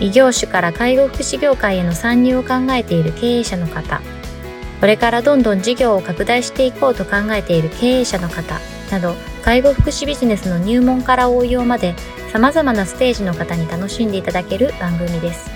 [0.00, 4.00] 異業種から介護福祉業界への参入を考えている経営者の方、
[4.80, 11.94] これからどんどん事業を拡大していこうと考えている経営者の方など、介護福祉ビジネスの入門から応用まで
[12.32, 15.48] 様々なステージの方に楽しんでいただける番組です。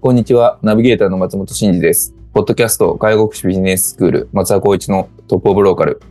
[0.00, 0.58] こんにちは。
[0.60, 2.14] ナビゲーターの松本真二です。
[2.34, 6.02] ポッドキャスト介護福祉ビジネススクール松田光一のトップオブローカル。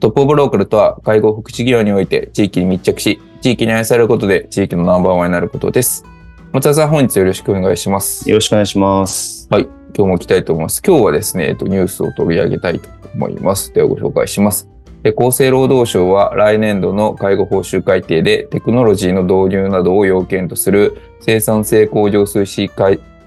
[0.00, 6.06] トップオブローカルとは介護福祉業において地域に密着し、地域に愛されることで地域のナンバーワンになることです。
[6.52, 8.26] 松田さん、本日よろしくお願いします。
[8.28, 9.46] よろしくお願いします。
[9.50, 9.64] はい。
[9.64, 10.82] 今日も行きたいと思います。
[10.82, 13.74] 今日はですね、えっと、ニュースを取り上げたいと思います。
[13.74, 14.70] ではご紹介します。
[15.04, 22.70] 厚生労働省は来年度の介護報酬改定でテクノロジーの導入などを要件とする生産性向上推進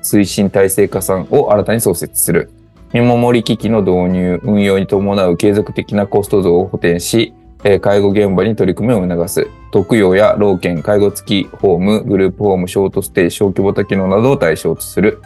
[0.02, 2.50] 推進体制加算を新たに創設する。
[2.94, 7.34] 見守り機器の導入、運用に伴う継続的なコスト増を補填し、
[7.82, 9.48] 介護現場に取り組みを促す。
[9.72, 15.22] 特養や老犬、介護付きホーム、グループホーム、ショートステイ、小規模多機能などを対象とする。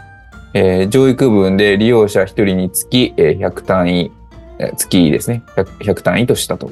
[0.54, 4.12] えー、上位区分で利用者1人につき、えー、100単位、
[4.60, 6.72] えー、月ですね100、100単位としたと。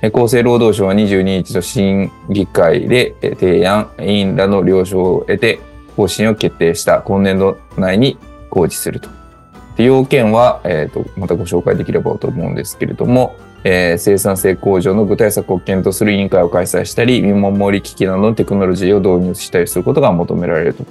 [0.00, 5.58] 厚生労働省は22日の審議会で提案、委員らの了承を得て
[5.96, 8.16] 方針を決定した今年度内に
[8.50, 9.08] 公示すると。
[9.84, 20.84] 要件は、えーと、またご紹介できればと思うんですけれども、えー、生産性向上の具体策を検討する委員会を開催したり、見守り機器などのテクノロジーを導入したりすることが求められると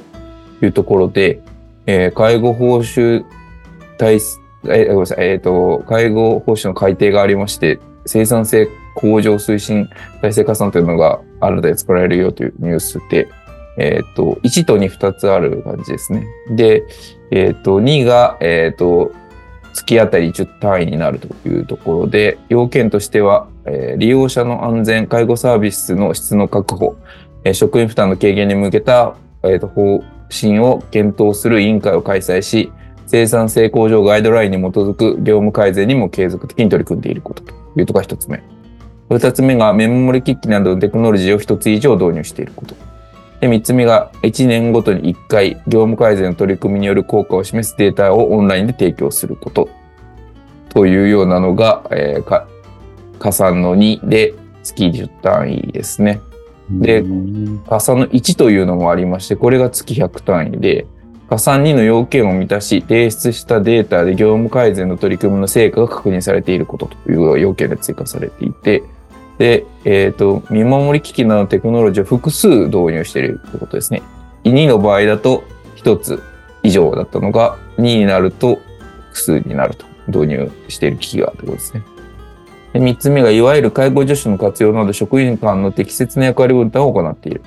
[0.66, 1.42] いうところで、
[1.86, 3.26] えー、介護報酬
[3.98, 4.20] 体、
[4.70, 9.90] え、ごめんなさい、えっ、ー、と、介護報酬の改定がありまして、生産性向上推進
[10.22, 13.28] 体制加算というのが新たに作られるよというニュースで、
[13.78, 16.26] えっ、ー、と、1と2、2つある感じですね。
[16.50, 16.84] で、
[17.32, 19.12] えっ、ー、と、2が、えっ、ー、と、
[19.74, 26.96] 月当たり10単位になるというところで、要件としては、え、利用者の安全、介護サービスの質の確保、
[27.44, 32.72] え、職員負担の軽減に向けた、えーと、方針を検討する委員会を開催し、
[33.06, 38.44] 生産性向上ガイドラインに基づく業務改善にも継続的に取り組んでいることというところが一つ目。
[39.10, 42.76] 二つ目がメモリ機器などのテクノロジーを一つ以上導入していること。
[43.40, 49.70] で、3つ目が1年ごとに1回業務改善の取り組みによる効果を示すデータをオンラインで提供すること
[50.70, 52.48] というようなのが、えー、
[53.20, 54.34] 加算の2で
[54.64, 56.22] 月10単位ですね。
[56.70, 57.04] で、
[57.70, 60.86] 加算の1というのもありまして、これが月100単位で、
[61.30, 68.84] 加算2の要件を満たし、提出したデータで業務改善の取り組みの成果が確認されていることという要件で追加されていて、
[69.38, 74.02] で、えっ、ー、と、見守り機器などのテクノロジーを複数導入しているということですね。
[74.44, 75.44] 2の場合だと
[75.76, 76.24] 1つ
[76.64, 78.60] 以上だったのが2になると
[79.10, 81.84] 複数になると導入している機器があるということですね。
[82.74, 87.42] で3つ目がいわゆる介護助手の活用など職員間の適切な役割分担を行っている。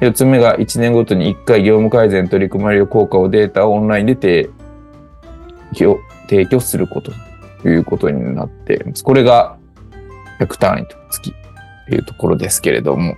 [0.00, 4.50] 4つ目が1年ごとに1回業務改善取り組まれる効果をデータをオンラインで提
[5.74, 5.98] 供
[6.28, 7.12] 提供すること
[7.62, 9.02] ということになっています。
[9.02, 9.56] これが
[10.40, 11.34] 100単位と月
[11.88, 13.16] というところですけれども、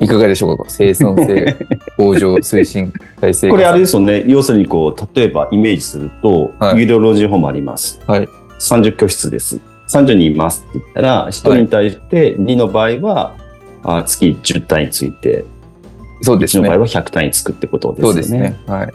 [0.00, 0.64] いかがでしょうか？
[0.68, 1.56] 生産性
[1.96, 4.24] 向上推進体制これあれですよね。
[4.26, 8.00] 要するにこう、例えばイメージすると、はい、有料老人ホームあります。
[8.06, 8.28] はい。
[8.58, 9.60] 30居室です。
[9.88, 15.44] 30人いますって言ったら、1人に対して2の場合は、はい、あ月10単位ついて、
[16.22, 16.62] そうですね。
[16.62, 18.06] 1の場合は100単位つくってことですね。
[18.06, 18.56] そうですね。
[18.66, 18.92] はい。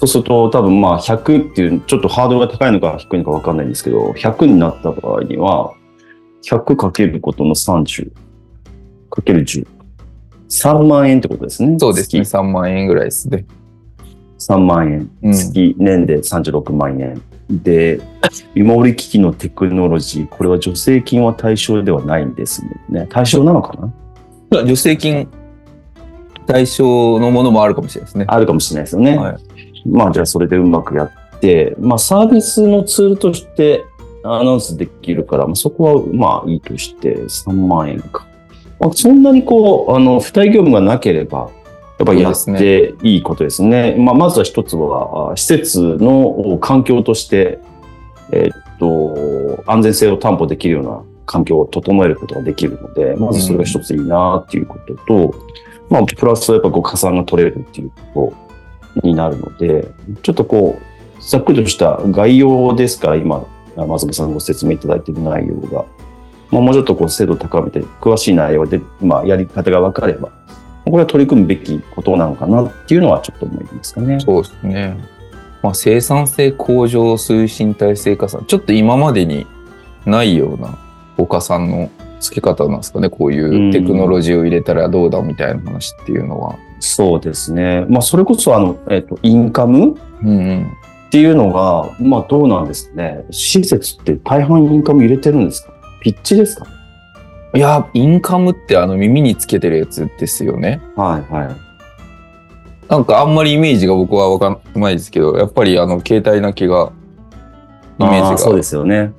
[0.00, 5.74] そうすると多分まあ100っていうちょっとハードルが高いのか低いのか分かんないんですけど、100になった場合には、
[6.42, 8.10] 100かけることの30
[9.10, 9.66] かける10。
[10.48, 11.76] 3万円ってことですね。
[11.78, 12.22] そうですね。
[12.22, 13.44] 3万円ぐらいですね。
[14.38, 15.10] 3万円。
[15.34, 17.20] 月、年で36万円。
[17.50, 18.00] で、
[18.54, 23.06] 見守り機器のテクノロジー、これは助成金は対象ではないんですね。
[23.10, 23.74] 対象なのか
[24.50, 24.60] な？
[24.60, 25.28] 助成金
[26.46, 28.24] 対象のものもあるかもしれないですね。
[28.28, 29.18] あるかもしれないですよね。
[29.18, 29.36] はい
[29.86, 33.84] まあじゃあそれでうまくやって、まあサービスのツールとして
[34.22, 38.26] アナウンスできるから、まあ、そこはまあいいとして3万円か。
[38.78, 41.50] まあ、そんなにこう、あの、付帯業務がなければ、
[41.98, 43.92] やっぱりやっていいことですね。
[43.92, 47.58] すねまあ、まずは一つは、施設の環境として、
[48.32, 55.34] えっと、安全性を担保できるような環境を整えることができるので、まずそれが一ついいなっていうことと、
[55.90, 58.49] まあ、プラスやっぱこう加算が取れるっていうこと
[59.02, 59.88] になるので、
[60.22, 63.44] ちょっとこう、ざっくりとした概要ですから、今、
[63.76, 65.84] 松本さんがご説明いただいている内容が、
[66.50, 70.30] まあ、もうちょっとこう精度を高めて、詳しい内容で、まあ、やり方が分かれば、
[70.84, 74.18] これは取り組むべきことなのかなっていうのはちょっと思いますかね。
[74.20, 74.96] そうですね。
[75.62, 78.44] まあ、生産性向上推進体制加算。
[78.46, 79.46] ちょっと今までに
[80.06, 80.78] ないような
[81.18, 81.90] お加算の
[82.20, 83.10] 付け方なんですかね。
[83.10, 86.56] こういうテクノロジーを入れたらどうだみたいな話っていうのは。
[86.80, 87.86] そうですね。
[87.88, 90.72] まあ、それこそ、あの、えっ、と、インカムうんうん。
[91.06, 93.24] っていうのが、まあ、どうなんですね。
[93.30, 95.72] 施設って大半インカム入れてるんですか？
[96.02, 96.66] ピッチですか
[97.52, 100.80] いや、インカムってあの耳につけてるやつですよね。
[100.96, 101.56] はい、はい。
[102.88, 106.92] なんかあんまりイメージが僕はわかんないですけど、やっぱりあの携帯な気が、
[107.98, 108.38] イメージが。
[108.38, 109.12] そうですよね。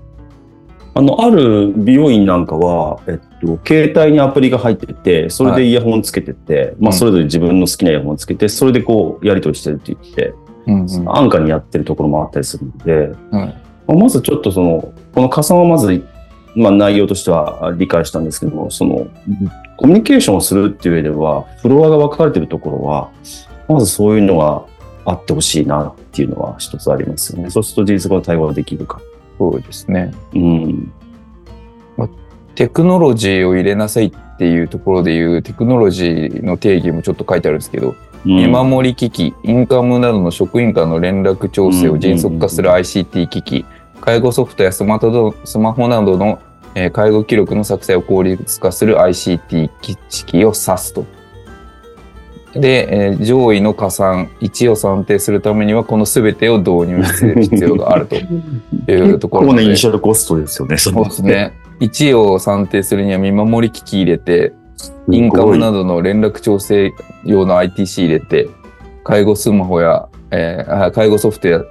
[0.93, 10.33] あの、ある美容院なんかは、えっと、携帯にアプリが入ってて、それでイヤホンつけてて、まあ、うんそれぞれ自分の好きなイヤホンつけて、それでこう、やり取りしてるって言って、
[10.67, 16.05] うんうん安価にやってるところもあったりするので、はいまあまずちょっとその、この加算はまず、
[16.55, 19.07] まあ内容としては理解したんですけども、その、
[19.77, 23.09] コミュニケーションをするっていう上では、フロアが分かれてるところは、
[23.67, 24.63] まずそういうのが
[25.05, 27.49] あってほしいなっていうのは一つありますよね。
[27.49, 29.01] そうすると事実上の対話ができるか。
[29.41, 30.11] そうですね。
[30.35, 30.93] うん。
[32.53, 43.65] テクノロジーを入れなさいっていうところでいうテクノロジーの定義もちょっと書いてあるんですけど、見守り機器、インカムなどの職員間の連絡調整を迅速化する ICT 機器、
[43.99, 46.39] 介護ソフトやスマートスマホなどの、
[46.75, 51.03] えー介護記録の作成を効率化する ICT 機器を指すと。
[52.53, 61.53] で、えー上位の加算1を算定するためにはこの全てを導入する必要があるというところ結構ね、イでニシャルコストですよね、そそうですね。
[61.80, 64.53] 1を算定するには見守り機器入れて、
[65.09, 66.94] インカムなどの連絡調整
[67.25, 68.50] 用の ITC 入れて、
[69.04, 71.62] 介護スマホや、えーあ介護ソフトや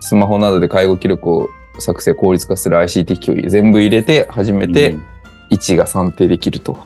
[0.00, 1.48] スマホなどで介護記録を
[1.78, 5.02] 作成効率化する ICT 機器を全部入れて、初めてうん。
[5.50, 6.78] 1が算定できると。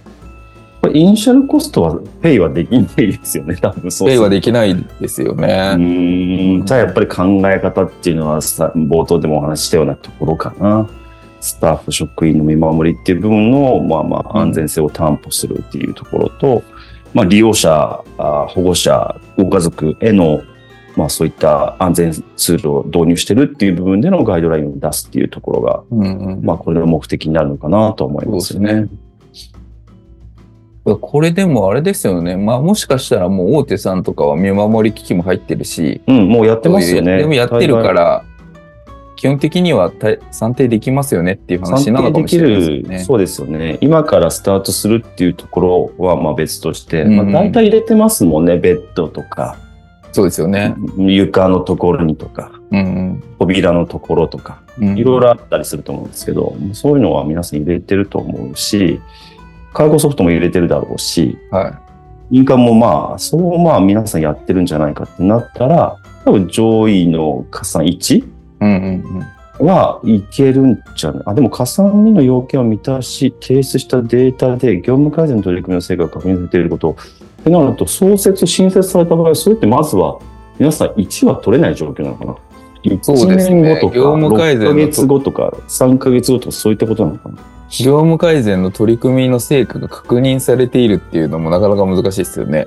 [0.88, 5.48] これイニシャルコストはペイはできないですよね、多分そうペイはでできないですようね。
[5.76, 10.88] ーんじゃあやっぱり考え方っていうのはさ冒頭でもお話ししたようなところかな。
[11.38, 16.62] スタッフ、職員の見守りっていう部分の、まあまあ、安全性を担保するっていうところと、
[17.14, 20.42] まあ、利用者、あ保護者、ご家族への、
[20.96, 28.88] まあ、そういった安全ツールを導入してるっていう部分でのガイドラインを出すっていうところが、うんうんまあ、これの目的になるのかなと思いますよね。
[30.94, 32.36] これでもあれですよね。
[32.36, 37.18] まあもしかしたらもう大手さんとかは見守り機器も入ってるし、うん、もうやってますよね。
[37.18, 38.24] でもやってるから、
[39.16, 42.98] 基本的にはた算定できますよねっていう話算なのかもしれないですね。
[43.00, 43.78] そうですよね。
[43.80, 48.56] 今からスタートするっていうところはまあ別として、うんまあ、大体入れてますもんね。
[48.56, 49.56] ベッドとか、
[50.12, 50.76] そうですよね。
[50.98, 54.98] 床のところにとか、うん扉のところとか、うん。
[54.98, 59.00] いろいろあったりすると思うんですけど、そういうのは皆さん入れてると思うし、
[59.72, 61.80] 介護ソフトも入れてるだろうし、は
[62.30, 68.24] 印鑑もまあ、そうまあ皆さんやってるんじゃないかってなったら、多分上位の加算1い。
[68.60, 69.26] うんうん
[69.58, 71.22] はいけるんじゃない？
[71.24, 76.90] あ、でも加算2の要件を満たし、提出したデータで業務改善の取り組みの成果が確認されていること。
[77.40, 80.19] ってなると、創設、新設された場合、それってまずは、
[80.58, 82.36] 皆さん1は取れない状況なのかな？
[83.00, 87.36] そうですね1年後とか、業務改善の6ヶ月後とか、3ヶ月後とか、そういったことなのかな？
[87.69, 92.67] 業務改善の取り組みの成果が確認されているっていうのもなかなか難しいですよね。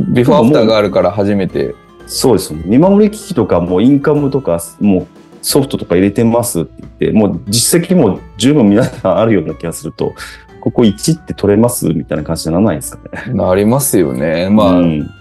[0.00, 1.74] ビフォーアフターがあるから初めて。
[2.06, 2.54] そうです。
[2.54, 5.06] 見守り機器とか、もうインカムとか、もう
[5.42, 10.14] ソフトとか入れてますって言って、もう実績も十分皆さんあるような気がすると、
[10.60, 13.34] ここ1って取れますみたいな感じにならないですかね。
[13.34, 14.48] なりますよね。
[14.50, 15.17] まあ、うん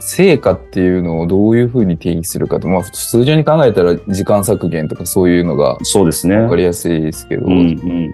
[0.00, 6.36] 成果っていうのをどういうふうに定義するかと、まあ、通常に考えたら時間削減とかそういうのがそうですね。
[6.36, 8.12] 分かりやすいですけど、うんうん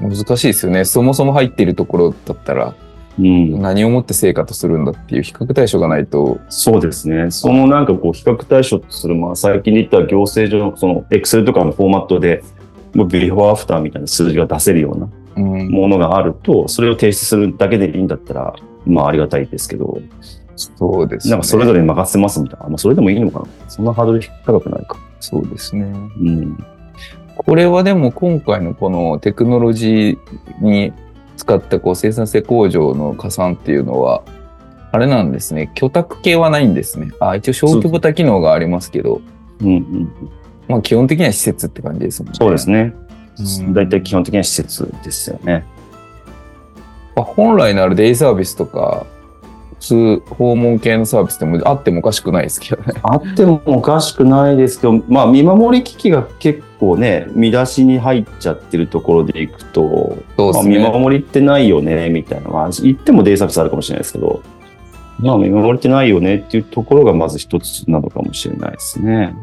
[0.00, 0.84] 難しいですよね。
[0.84, 2.74] そもそも入っているところだったら、
[3.18, 3.28] うんう
[3.58, 7.30] ん、何をもって成果とするんだっていう比較対象がないと、そうですね。
[7.30, 12.42] そのなんかこう比較対象とする、まあ最近で言ったら行政上のそのエクセルとかのフォーマットで、
[12.94, 18.54] ビフォーアフターみたいな数字が出せるようなうん、ものがあると、それを提出するだけでいいんだったら、
[18.84, 20.00] まあありがたいですけど、
[20.56, 21.32] そうですね。
[21.32, 22.68] なんかそれぞれに任せますみたいな。
[22.68, 23.46] まあそれでもいいのかな。
[23.68, 24.96] そんなハードル高くないか。
[25.20, 25.84] そうですね。
[25.84, 26.58] うん。
[27.36, 30.92] これはでも今回のこのテクノロジーに
[31.36, 34.22] 使ったこう生産性向上の加算っていうのは、
[34.92, 35.70] あれなんですね。
[35.74, 37.10] 居宅系はないんですね。
[37.20, 39.22] あ、一応小規模多機能がありますけど、
[39.60, 40.12] うんうん。
[40.68, 42.36] まあ基本的には施設って感じですもんね。
[42.38, 42.94] そうですね。
[42.96, 45.64] うん大体基本的には施設ですよね。
[47.16, 49.21] まあ本来ならデイサービスとか、普
[49.82, 52.94] 通訪問系のサービスでもあってもおかしくないですけどね。
[53.02, 60.78] あってもおかしくないですけど、 まあ、見守り機器が結構ね、見出しに入っちゃってるところでいくと、まあ、見。
[60.78, 62.48] 守りってないよね、みたいな。
[62.48, 64.40] まあ、言ってもデイサービスあるかもしれないですけど、
[65.18, 69.34] まあ、見守りってないよねっていうところがまず一つなのかもしれないですね。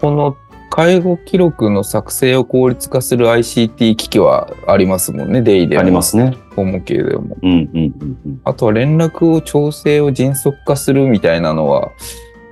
[0.00, 0.36] この
[0.76, 5.80] 介護記録の作成を効率化する ICT 機器はありますもんね、デイでも。
[5.80, 6.36] ありますね。
[6.54, 7.38] 訪問系でも。
[7.42, 8.40] うん、うん、うんうん。
[8.44, 11.92] あとは連絡を調整を迅速化するみたいなのは、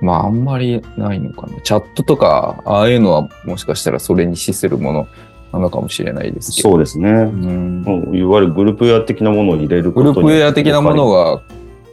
[0.01, 1.61] まああんまりないのかな。
[1.61, 5.07] チャットとか、ああいうのはもしかしたらそれに資するもの
[5.53, 6.69] なのかもしれないですけど。
[6.71, 7.11] そうですね。
[7.11, 11.35] うんいわゆるグループウェア的なものを入れることグループウェア的なものが。
[11.35, 11.41] が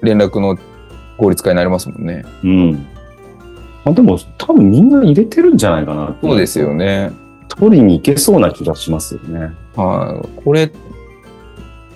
[0.02, 0.56] 連絡の
[1.18, 2.24] 効率化になりますもんね。
[2.42, 2.86] うん。
[3.84, 6.16] まあ、でも、多分みんな入れてるんじゃないかな。
[6.22, 6.74] そうですよ。
[6.74, 7.12] ね。
[7.48, 9.52] 取りに行けそうな気がしますよね。
[9.76, 10.42] はい。
[10.44, 10.70] これ、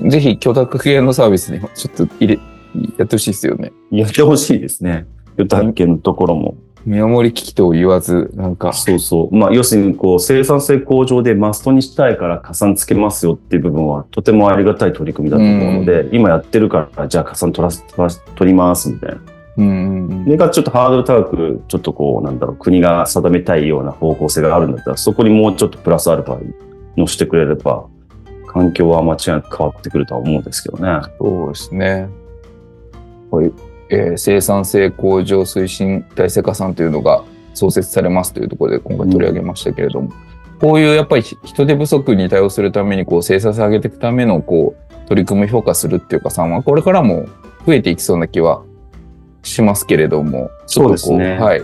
[0.03, 2.41] ぜひ許諾系のサービスにもちょっと入れ、
[2.99, 3.73] やってほしいですよね。
[3.91, 5.07] やってほしいですね。
[5.37, 6.57] 予託権のところも。
[6.85, 9.37] 見守り機器と言わず、なんか、そうそう。
[9.37, 17.75] まあ、要するに、こう、生産性向上でマストにしたいから加算つけますよっていう部分は、とてもありがたい取り組みだと思うので、今やってるから、じゃあ加算取ら
[18.37, 19.21] 取ります、みたいな。
[19.57, 26.55] うんうんうんそれがちょっとハードル高く、ちょっとこう、なんだろう、国が定めたいような方向性があるんだったら、そこにもうちょっとプラスアルファ
[26.97, 27.87] 乗せてくれれば、
[28.47, 31.01] 環境は間違いなく変わってくるとは思うんですけどね。
[31.19, 32.09] そうですね。
[33.31, 33.55] こういう、
[33.91, 37.23] えー生産性向上推進大成加算というのが
[37.55, 40.11] 創設されますというところで今回取り上げましたけれども、
[40.61, 47.27] こういうやっぱり人手不足に対応するためにこう生産性を上げていくためのこう取り組みを評価するっていうかさんはこれからも
[47.67, 48.63] 増えていきそうな気は
[49.47, 51.63] しますけれども、そうですねはい。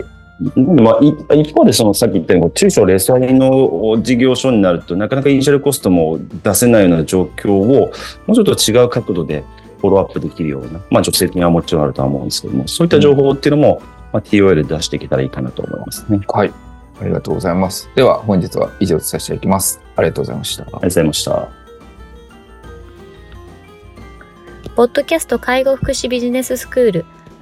[0.55, 7.91] まあ、い一方で、そのさっき言ったように、中小零細の事業所になると、なかなかイニシャルコストも出せないような状況を、
[8.25, 9.43] もうちょっと違う角度で
[9.79, 16.19] フォローアップできるような、まあ、直接的にはもちろんあるとは思うんですけども、そういった情報っていうのも、まあ、TOL で出していけたらいいかなと思いますね。
[16.27, 16.53] はい。
[17.01, 17.89] ありがとうございます。
[17.95, 19.81] では本日は以上とさせていただきます。
[19.95, 20.63] ありがとうございました。
[20.63, 21.49] ありがとうございました。
[24.75, 27.05] ポッドキャスト介護福祉ビジネススクール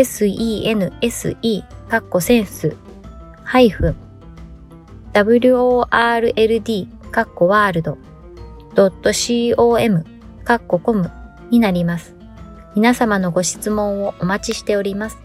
[0.00, 2.76] sense かっこセンス
[3.44, 3.96] ハイフン
[5.12, 7.98] world かっこワールド
[8.74, 10.04] .com
[10.44, 11.10] かっこコム
[11.50, 12.14] になります。
[12.76, 15.18] 皆様のご質問をお待ちしております。